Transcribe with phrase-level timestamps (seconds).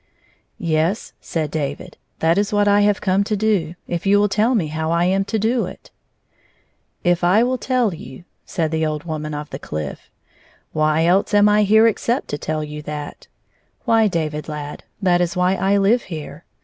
[0.57, 4.55] ""Yes," said David; "that is what I have come to do, if you will tell
[4.55, 5.91] me how I am to do it.""
[7.13, 10.09] If I will tell you 1" said the old woman of the cliff.
[10.73, 13.27] "Why else am I here except to tell you that
[13.85, 16.45] 1 Why, David, lad, that is why I Uve here.